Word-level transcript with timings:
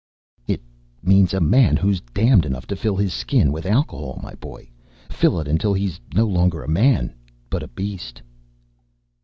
"It 0.47 0.63
means 1.03 1.31
a 1.31 1.39
man 1.39 1.77
who's 1.77 2.01
damned 2.01 2.43
enough 2.43 2.65
to 2.73 2.75
fill 2.75 2.95
his 2.95 3.13
Skin 3.13 3.51
with 3.51 3.67
alcohol, 3.67 4.19
my 4.23 4.33
boy, 4.33 4.71
fill 5.09 5.39
it 5.39 5.47
until 5.47 5.75
he's 5.75 5.99
no 6.15 6.25
longer 6.25 6.63
a 6.63 6.67
man 6.67 7.13
but 7.51 7.61
a 7.61 7.67
beast." 7.67 8.23